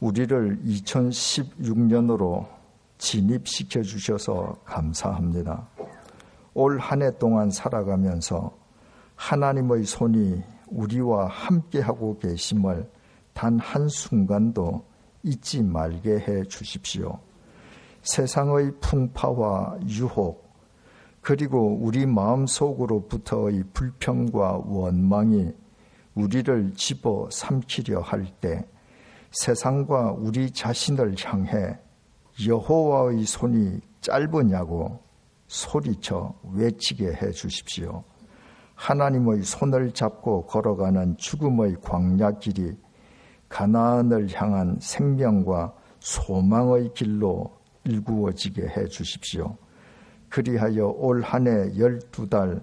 우리를 0.00 0.60
2016년으로 0.66 2.46
진입시켜 2.98 3.82
주셔서 3.82 4.60
감사합니다. 4.66 5.66
올 6.52 6.78
한 6.78 7.00
해 7.00 7.10
동안 7.16 7.50
살아가면서 7.50 8.59
하나님의 9.20 9.84
손이 9.84 10.42
우리와 10.68 11.26
함께하고 11.26 12.18
계심을 12.18 12.90
단 13.34 13.58
한순간도 13.58 14.82
잊지 15.22 15.62
말게 15.62 16.18
해 16.20 16.42
주십시오. 16.44 17.18
세상의 18.02 18.72
풍파와 18.80 19.78
유혹, 19.86 20.50
그리고 21.20 21.76
우리 21.82 22.06
마음 22.06 22.46
속으로부터의 22.46 23.64
불평과 23.74 24.62
원망이 24.64 25.52
우리를 26.14 26.72
집어 26.74 27.28
삼키려 27.30 28.00
할 28.00 28.26
때 28.40 28.66
세상과 29.32 30.12
우리 30.12 30.50
자신을 30.50 31.14
향해 31.22 31.78
여호와의 32.44 33.26
손이 33.26 33.80
짧으냐고 34.00 34.98
소리쳐 35.46 36.34
외치게 36.54 37.12
해 37.12 37.30
주십시오. 37.32 38.02
하나님의 38.80 39.42
손을 39.42 39.92
잡고 39.92 40.46
걸어가는 40.46 41.18
죽음의 41.18 41.76
광야길이 41.82 42.78
가나안을 43.50 44.28
향한 44.32 44.78
생명과 44.80 45.74
소망의 45.98 46.94
길로 46.94 47.58
일구어지게 47.84 48.68
해 48.68 48.86
주십시오. 48.86 49.54
그리하여 50.30 50.94
올 50.96 51.22
한 51.22 51.46
해 51.46 51.70
12달 51.72 52.62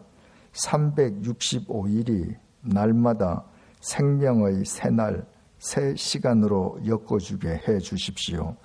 365일이 0.54 2.36
날마다 2.62 3.44
생명의 3.82 4.66
새날, 4.66 5.24
새 5.60 5.94
시간으로 5.96 6.80
엮어주게 6.88 7.62
해 7.68 7.78
주십시오. 7.78 8.56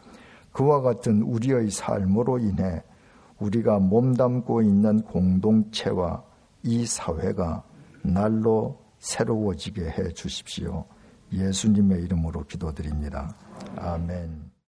그와 0.53 0.81
같은 0.81 1.21
우리의 1.21 1.71
삶으로 1.71 2.39
인해 2.39 2.83
우리가 3.41 3.79
몸담고 3.79 4.63
있는 4.63 5.03
공동체와 5.03 6.32
이 6.63 6.87
사회가 6.87 7.65
날로 8.03 8.81
새로워지게 8.99 9.83
해 9.91 10.09
주십시오. 10.13 10.85
예수님의 11.33 12.03
이름으로 12.05 12.45
기도드립니다. 12.45 13.35
아멘. 13.77 14.52